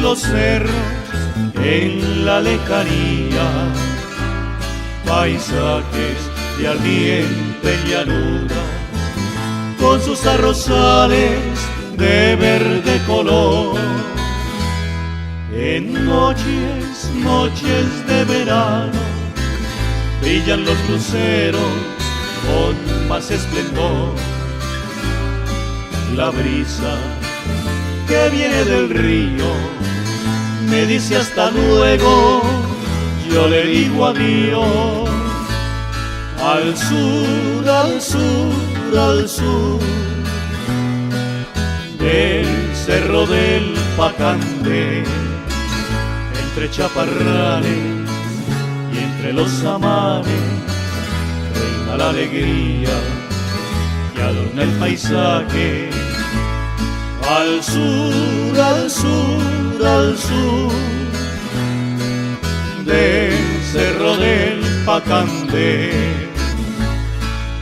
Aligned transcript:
los 0.00 0.18
cerros 0.18 0.70
en 1.56 2.24
la 2.24 2.40
lejanía, 2.40 3.48
paisajes 5.06 6.18
de 6.58 6.68
ardiente 6.68 7.78
llanura, 7.88 8.62
con 9.80 10.00
sus 10.00 10.24
arrozales 10.26 11.38
de 11.98 12.36
verde 12.36 13.00
color. 13.06 13.76
En 15.52 16.06
noches, 16.06 17.10
noches 17.16 18.06
de 18.06 18.24
verano, 18.24 19.00
brillan 20.20 20.64
los 20.64 20.78
luceros 20.88 21.74
con 22.46 23.08
más 23.08 23.30
esplendor. 23.30 24.14
La 26.14 26.30
brisa 26.30 27.23
que 28.06 28.28
viene 28.30 28.64
del 28.64 28.90
río 28.90 29.74
me 30.68 30.86
dice 30.86 31.16
hasta 31.16 31.50
luego, 31.50 32.42
yo 33.30 33.48
le 33.48 33.64
digo 33.64 34.06
adiós. 34.06 35.08
Al 36.42 36.76
sur, 36.76 37.68
al 37.68 38.00
sur, 38.02 38.98
al 38.98 39.28
sur, 39.28 39.80
del 41.98 42.46
cerro 42.74 43.26
del 43.26 43.74
Pacande, 43.96 45.04
entre 46.44 46.70
chaparrales 46.70 48.08
y 48.92 48.98
entre 48.98 49.32
los 49.32 49.64
amares, 49.64 50.26
reina 51.54 51.96
la 51.96 52.10
alegría 52.10 52.96
que 54.14 54.22
adorna 54.22 54.62
el 54.62 54.70
paisaje. 54.72 55.90
Al 57.26 57.62
sur, 57.62 58.60
al 58.60 58.90
sur, 58.90 59.86
al 59.86 60.18
sur, 60.18 60.72
del 62.84 63.38
cerro 63.72 64.16
del 64.16 64.60
Pacande 64.84 65.90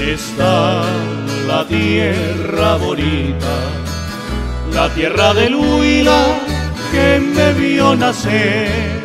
está 0.00 0.82
la 1.46 1.64
tierra 1.68 2.76
bonita, 2.76 3.56
la 4.74 4.88
tierra 4.90 5.32
del 5.34 5.54
Huila 5.54 6.36
que 6.90 7.20
me 7.20 7.52
vio 7.52 7.94
nacer. 7.94 9.03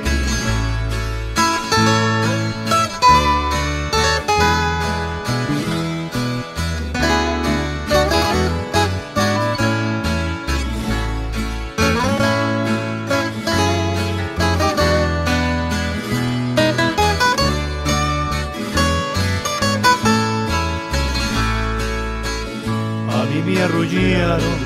Mí 23.29 23.43
me 23.45 23.61
arrullaron 23.61 24.57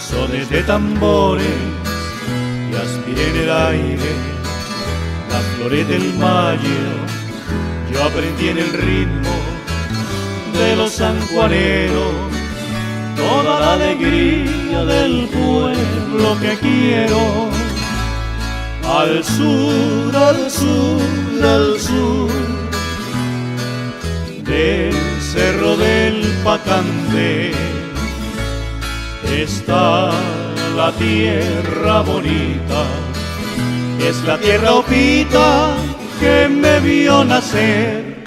sones 0.00 0.50
de 0.50 0.62
tambores 0.64 1.46
y 2.70 2.74
aspiré 2.74 3.28
en 3.30 3.36
el 3.36 3.50
aire 3.50 4.12
las 5.30 5.44
flores 5.56 5.88
del 5.88 6.14
mayo. 6.14 6.80
Yo 7.92 8.02
aprendí 8.02 8.48
en 8.48 8.58
el 8.58 8.72
ritmo 8.72 9.34
de 10.58 10.76
los 10.76 10.92
sanjuaneros 10.92 12.14
toda 13.16 13.60
la 13.60 13.72
alegría 13.74 14.84
del 14.84 15.28
pueblo 15.28 16.36
que 16.40 16.58
quiero. 16.58 17.50
Al 18.84 19.22
sur, 19.22 20.16
al 20.16 20.50
sur, 20.50 21.00
al 21.44 21.78
sur, 21.78 22.30
cerro 24.44 24.99
del 26.40 26.44
Pacande 26.44 27.52
está 29.36 30.10
la 30.76 30.92
tierra 30.92 32.02
bonita, 32.02 32.84
es 33.98 34.22
la 34.24 34.38
tierra 34.38 34.74
opita 34.74 35.74
que 36.18 36.48
me 36.48 36.80
vio 36.80 37.24
nacer 37.24 38.19